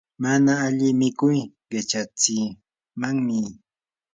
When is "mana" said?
0.23-0.51